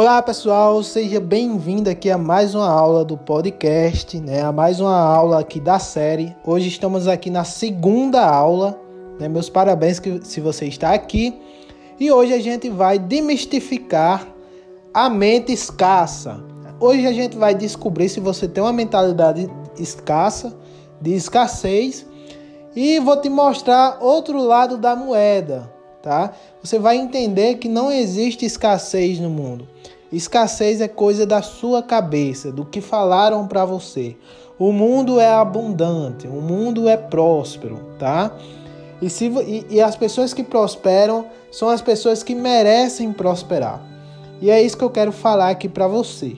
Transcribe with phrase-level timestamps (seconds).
[0.00, 4.40] Olá pessoal, seja bem-vindo aqui a mais uma aula do podcast, né?
[4.40, 6.34] A mais uma aula aqui da série.
[6.42, 8.80] Hoje estamos aqui na segunda aula,
[9.20, 9.28] né?
[9.28, 11.38] Meus parabéns que se você está aqui.
[11.98, 14.26] E hoje a gente vai demistificar
[14.94, 16.42] a mente escassa.
[16.80, 20.56] Hoje a gente vai descobrir se você tem uma mentalidade escassa,
[20.98, 22.06] de escassez,
[22.74, 25.70] e vou te mostrar outro lado da moeda,
[26.02, 26.32] tá?
[26.64, 29.68] Você vai entender que não existe escassez no mundo.
[30.12, 34.16] Escassez é coisa da sua cabeça, do que falaram para você.
[34.58, 38.32] O mundo é abundante, o mundo é próspero, tá?
[39.00, 43.82] E, se, e, e as pessoas que prosperam são as pessoas que merecem prosperar.
[44.40, 46.36] E é isso que eu quero falar aqui para você,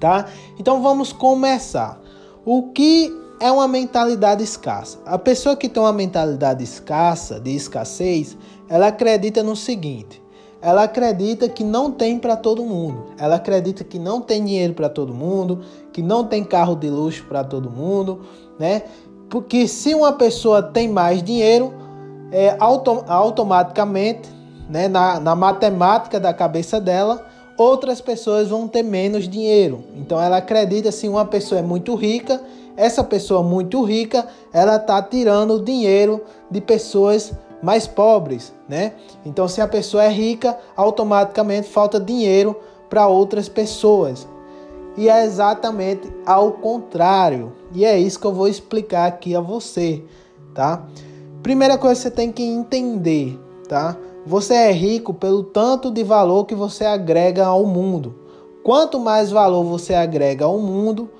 [0.00, 0.26] tá?
[0.58, 2.00] Então vamos começar.
[2.44, 4.98] O que é uma mentalidade escassa?
[5.06, 8.36] A pessoa que tem uma mentalidade escassa, de escassez,
[8.68, 10.22] ela acredita no seguinte:
[10.64, 13.08] ela acredita que não tem para todo mundo.
[13.18, 15.60] Ela acredita que não tem dinheiro para todo mundo,
[15.92, 18.22] que não tem carro de luxo para todo mundo,
[18.58, 18.80] né?
[19.28, 21.70] Porque se uma pessoa tem mais dinheiro,
[22.32, 24.30] é, autom automaticamente,
[24.66, 27.26] né, na, na matemática da cabeça dela,
[27.58, 29.84] outras pessoas vão ter menos dinheiro.
[29.94, 32.40] Então ela acredita se uma pessoa é muito rica,
[32.74, 38.92] essa pessoa muito rica, ela está tirando dinheiro de pessoas mais pobres, né?
[39.24, 42.54] Então, se a pessoa é rica, automaticamente falta dinheiro
[42.90, 44.28] para outras pessoas.
[44.96, 47.52] E é exatamente ao contrário.
[47.72, 50.04] E é isso que eu vou explicar aqui a você,
[50.54, 50.84] tá?
[51.42, 53.96] Primeira coisa que você tem que entender, tá?
[54.26, 58.14] Você é rico pelo tanto de valor que você agrega ao mundo.
[58.62, 61.10] Quanto mais valor você agrega ao mundo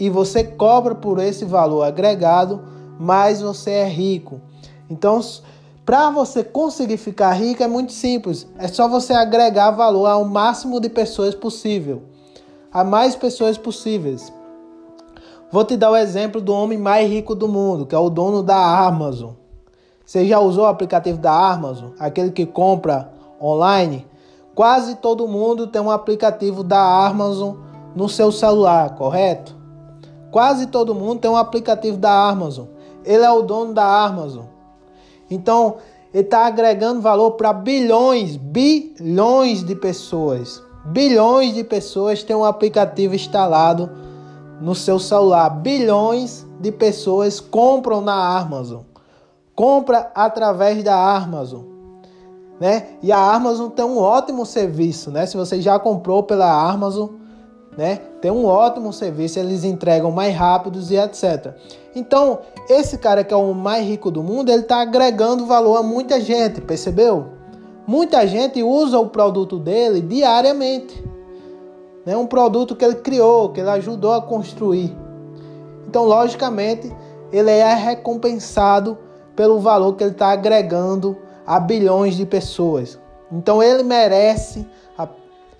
[0.00, 2.62] e você cobra por esse valor agregado,
[2.98, 4.40] mais você é rico.
[4.90, 5.20] Então,
[5.84, 8.46] para você conseguir ficar rico é muito simples.
[8.56, 12.02] É só você agregar valor ao máximo de pessoas possível.
[12.72, 14.32] A mais pessoas possíveis.
[15.50, 18.42] Vou te dar o exemplo do homem mais rico do mundo, que é o dono
[18.42, 19.32] da Amazon.
[20.06, 21.90] Você já usou o aplicativo da Amazon?
[21.98, 24.06] Aquele que compra online?
[24.54, 27.56] Quase todo mundo tem um aplicativo da Amazon
[27.94, 29.56] no seu celular, correto?
[30.30, 32.66] Quase todo mundo tem um aplicativo da Amazon.
[33.04, 34.44] Ele é o dono da Amazon.
[35.32, 35.76] Então,
[36.12, 40.62] ele está agregando valor para bilhões, bilhões de pessoas.
[40.84, 43.90] Bilhões de pessoas têm um aplicativo instalado
[44.60, 45.48] no seu celular.
[45.48, 48.82] Bilhões de pessoas compram na Amazon.
[49.54, 51.62] Compra através da Amazon.
[52.60, 52.88] Né?
[53.02, 55.26] E a Amazon tem um ótimo serviço, né?
[55.26, 57.08] Se você já comprou pela Amazon,
[57.76, 58.00] né?
[58.20, 61.54] Tem um ótimo serviço, eles entregam mais rápidos e etc.
[61.94, 65.82] Então, esse cara que é o mais rico do mundo, ele está agregando valor a
[65.82, 67.26] muita gente, percebeu?
[67.86, 71.02] Muita gente usa o produto dele diariamente.
[72.06, 72.16] Né?
[72.16, 74.96] Um produto que ele criou, que ele ajudou a construir.
[75.86, 76.94] Então, logicamente,
[77.32, 78.98] ele é recompensado
[79.34, 81.16] pelo valor que ele está agregando
[81.46, 82.98] a bilhões de pessoas.
[83.30, 84.66] Então, ele merece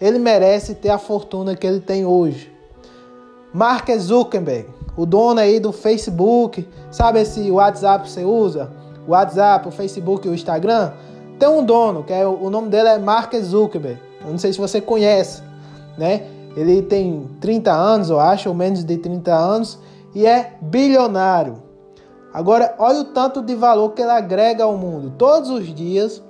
[0.03, 2.53] ele merece ter a fortuna que ele tem hoje.
[3.55, 8.69] Mark Zuckerberg, o dono aí do Facebook, sabe esse WhatsApp que você usa?
[9.07, 10.91] O WhatsApp, o Facebook e o Instagram?
[11.39, 14.01] Tem um dono, que é o nome dele é Mark Zuckerberg.
[14.25, 15.41] Eu não sei se você conhece,
[15.97, 16.27] né?
[16.57, 19.79] Ele tem 30 anos, eu acho, ou menos de 30 anos,
[20.13, 21.63] e é bilionário.
[22.34, 25.13] Agora, olha o tanto de valor que ele agrega ao mundo.
[25.17, 26.21] Todos os dias,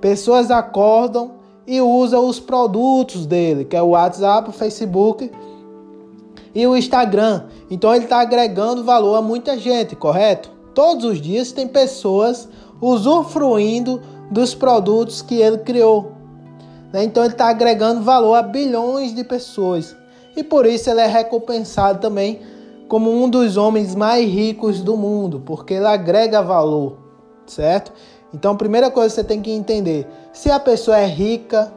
[0.00, 1.37] pessoas acordam
[1.68, 5.30] e usa os produtos dele, que é o WhatsApp, o Facebook
[6.54, 7.44] e o Instagram.
[7.70, 10.50] Então ele está agregando valor a muita gente, correto?
[10.74, 12.48] Todos os dias tem pessoas
[12.80, 16.12] usufruindo dos produtos que ele criou.
[16.90, 17.04] Né?
[17.04, 19.94] Então ele está agregando valor a bilhões de pessoas.
[20.34, 22.40] E por isso ele é recompensado também
[22.88, 26.96] como um dos homens mais ricos do mundo, porque ele agrega valor,
[27.46, 27.92] certo?
[28.32, 31.72] Então, a primeira coisa que você tem que entender: se a pessoa é rica,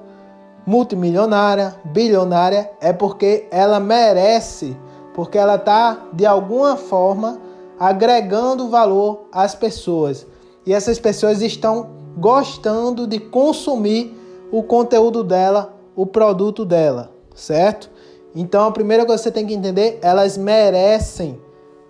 [0.66, 4.78] multimilionária, bilionária, é porque ela merece,
[5.14, 7.40] porque ela está de alguma forma
[7.80, 10.28] agregando valor às pessoas.
[10.66, 14.16] E essas pessoas estão gostando de consumir
[14.52, 17.90] o conteúdo dela, o produto dela, certo?
[18.36, 21.40] Então a primeira coisa que você tem que entender, elas merecem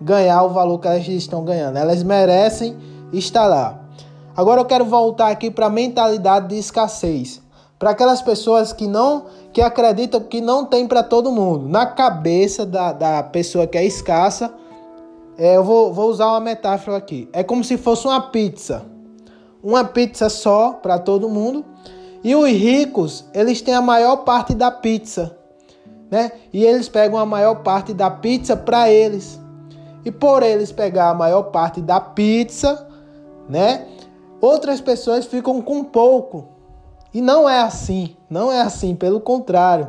[0.00, 1.76] ganhar o valor que elas estão ganhando.
[1.76, 2.76] Elas merecem
[3.12, 3.81] estar lá.
[4.36, 7.42] Agora eu quero voltar aqui para a mentalidade de escassez.
[7.78, 11.68] Para aquelas pessoas que não que acreditam que não tem para todo mundo.
[11.68, 14.54] Na cabeça da, da pessoa que é escassa,
[15.36, 17.28] é, eu vou, vou usar uma metáfora aqui.
[17.32, 18.84] É como se fosse uma pizza.
[19.62, 21.64] Uma pizza só para todo mundo.
[22.24, 25.36] E os ricos, eles têm a maior parte da pizza,
[26.08, 26.30] né?
[26.52, 29.40] E eles pegam a maior parte da pizza para eles.
[30.04, 32.86] E por eles pegar a maior parte da pizza,
[33.48, 33.86] né?
[34.42, 36.48] Outras pessoas ficam com pouco.
[37.14, 39.88] E não é assim, não é assim, pelo contrário.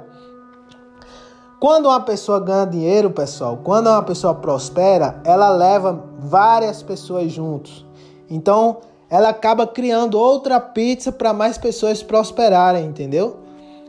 [1.60, 7.84] Quando uma pessoa ganha dinheiro, pessoal, quando uma pessoa prospera, ela leva várias pessoas juntos.
[8.30, 8.78] Então,
[9.10, 13.38] ela acaba criando outra pizza para mais pessoas prosperarem, entendeu?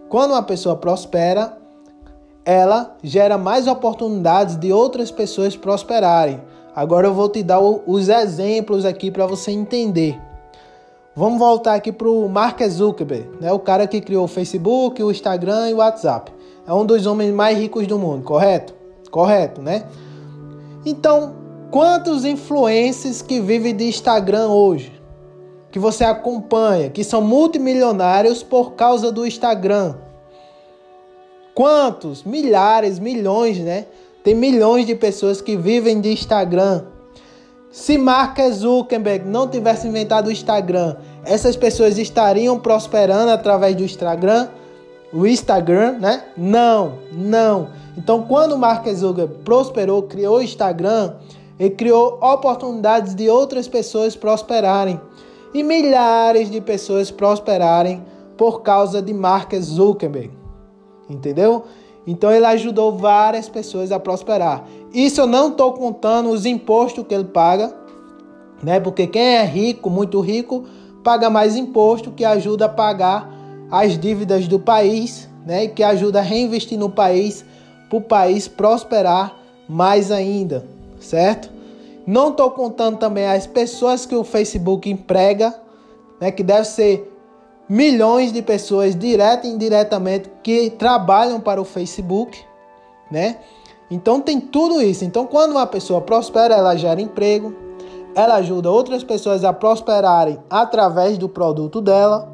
[0.09, 1.59] Quando uma pessoa prospera,
[2.43, 6.41] ela gera mais oportunidades de outras pessoas prosperarem.
[6.75, 10.19] Agora eu vou te dar os exemplos aqui para você entender.
[11.17, 13.53] Vamos voltar aqui para o Mark Zuckerberg, né?
[13.53, 16.33] o cara que criou o Facebook, o Instagram e o WhatsApp.
[16.67, 18.75] É um dos homens mais ricos do mundo, correto?
[19.13, 19.85] Correto, né?
[20.85, 21.37] Então,
[21.71, 24.93] quantos influencers que vivem de Instagram hoje?
[25.71, 29.95] Que você acompanha, que são multimilionários por causa do Instagram?
[31.55, 32.25] Quantos?
[32.25, 33.87] Milhares, milhões, né?
[34.25, 36.87] Tem milhões de pessoas que vivem de Instagram.
[37.75, 40.95] Se Mark Zuckerberg não tivesse inventado o Instagram,
[41.25, 44.49] essas pessoas estariam prosperando através do Instagram?
[45.13, 46.23] O Instagram, né?
[46.37, 47.71] Não, não.
[47.99, 51.15] Então, quando Mark Zuckerberg prosperou, criou o Instagram,
[51.59, 55.01] ele criou oportunidades de outras pessoas prosperarem.
[55.53, 58.05] E milhares de pessoas prosperarem
[58.37, 60.31] por causa de Mark Zuckerberg.
[61.11, 61.65] Entendeu?
[62.07, 64.65] Então ele ajudou várias pessoas a prosperar.
[64.93, 67.75] Isso eu não estou contando os impostos que ele paga,
[68.63, 68.79] né?
[68.79, 70.65] Porque quem é rico, muito rico,
[71.03, 73.33] paga mais imposto que ajuda a pagar
[73.71, 75.65] as dívidas do país, né?
[75.65, 77.45] E que ajuda a reinvestir no país
[77.89, 79.37] para o país prosperar
[79.69, 80.67] mais ainda,
[81.01, 81.51] certo?
[82.07, 85.55] Não estou contando também as pessoas que o Facebook emprega,
[86.21, 86.31] né?
[86.31, 87.14] Que deve ser
[87.69, 92.45] milhões de pessoas, direta e indiretamente, que trabalham para o Facebook,
[93.11, 93.39] né?
[93.91, 95.05] Então tem tudo isso.
[95.05, 97.55] Então, quando uma pessoa prospera, ela gera emprego,
[98.15, 102.33] ela ajuda outras pessoas a prosperarem através do produto dela,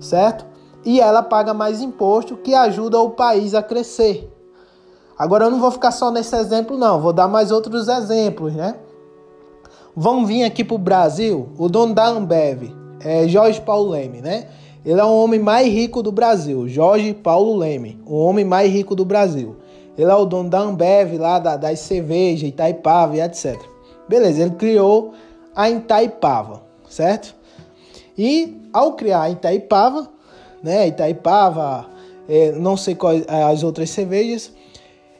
[0.00, 0.46] certo?
[0.84, 4.32] E ela paga mais imposto, que ajuda o país a crescer.
[5.18, 7.00] Agora eu não vou ficar só nesse exemplo, não.
[7.00, 8.76] Vou dar mais outros exemplos, né?
[9.96, 11.48] Vamos vir aqui para o Brasil.
[11.58, 12.70] O dono da Ambev,
[13.06, 14.46] é Jorge Paulo Leme, né?
[14.84, 18.94] Ele é o homem mais rico do Brasil, Jorge Paulo Leme, o homem mais rico
[18.94, 19.56] do Brasil.
[19.96, 23.56] Ele é o dono da Ambev, lá da, das cervejas, Itaipava e etc.
[24.08, 25.14] Beleza, ele criou
[25.54, 27.34] a Itaipava, certo?
[28.18, 30.08] E ao criar a Itaipava,
[30.62, 31.86] né, Itaipava,
[32.28, 34.52] é, não sei quais as outras cervejas,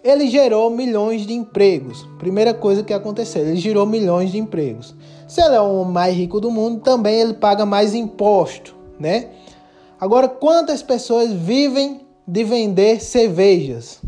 [0.06, 2.06] ele gerou milhões de empregos.
[2.16, 4.94] Primeira coisa que aconteceu, ele gerou milhões de empregos.
[5.26, 9.30] Se ele é o mais rico do mundo, também ele paga mais imposto, né?
[10.00, 14.00] Agora, quantas pessoas vivem de vender cervejas?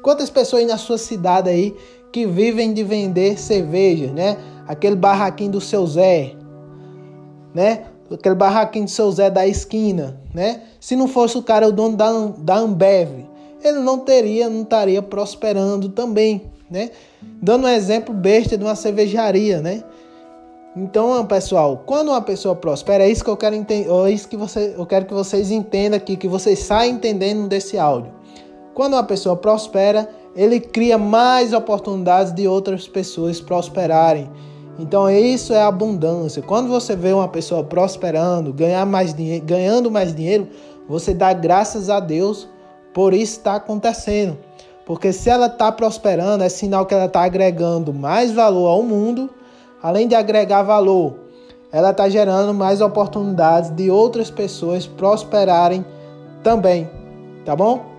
[0.00, 1.74] Quantas pessoas na sua cidade aí
[2.12, 4.36] que vivem de vender cervejas, né?
[4.68, 6.36] Aquele barraquinho do seu Zé,
[7.52, 7.86] né?
[8.08, 10.62] Aquele barraquinho do seu Zé da esquina, né?
[10.78, 13.31] Se não fosse o cara o dono da, da Ambev,
[13.68, 16.90] ele não teria, não estaria prosperando também, né?
[17.40, 19.82] Dando um exemplo besta de uma cervejaria, né?
[20.74, 24.38] Então, pessoal, quando uma pessoa prospera, é isso que eu quero entender, é isso que
[24.38, 28.10] você, eu quero que vocês entendam aqui, que vocês saiam entendendo desse áudio.
[28.72, 34.30] Quando uma pessoa prospera, ele cria mais oportunidades de outras pessoas prosperarem.
[34.78, 36.40] Então, isso é abundância.
[36.40, 40.48] Quando você vê uma pessoa prosperando, ganhar mais dinheiro, ganhando mais dinheiro,
[40.88, 42.48] você dá graças a Deus
[42.92, 44.38] por isso está acontecendo.
[44.84, 49.30] Porque se ela está prosperando, é sinal que ela está agregando mais valor ao mundo
[49.82, 51.14] além de agregar valor,
[51.72, 55.84] ela está gerando mais oportunidades de outras pessoas prosperarem
[56.42, 56.88] também,
[57.44, 57.90] tá bom?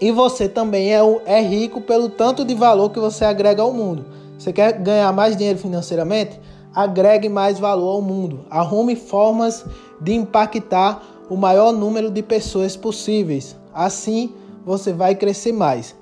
[0.00, 4.04] E você também é, é rico pelo tanto de valor que você agrega ao mundo.
[4.38, 6.38] Você quer ganhar mais dinheiro financeiramente?
[6.74, 8.44] Agregue mais valor ao mundo.
[8.50, 9.64] Arrume formas
[9.98, 13.56] de impactar o maior número de pessoas possíveis.
[13.72, 14.32] Assim
[14.64, 15.94] você vai crescer mais.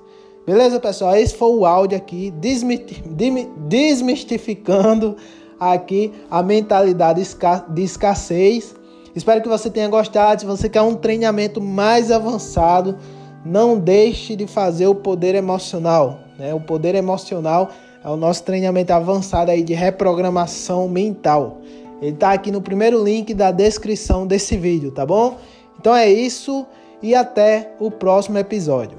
[0.45, 1.15] Beleza, pessoal?
[1.15, 2.31] Esse foi o áudio aqui,
[3.67, 5.17] desmistificando
[5.59, 7.21] aqui a mentalidade
[7.69, 8.75] de escassez.
[9.15, 10.41] Espero que você tenha gostado.
[10.41, 12.95] Se você quer um treinamento mais avançado,
[13.43, 16.19] não deixe de fazer o poder emocional.
[16.37, 16.53] Né?
[16.53, 17.69] O poder emocional
[18.03, 21.61] é o nosso treinamento avançado aí de reprogramação mental.
[22.01, 25.37] Ele está aqui no primeiro link da descrição desse vídeo, tá bom?
[25.79, 26.65] Então é isso
[27.01, 28.97] e até o próximo episódio.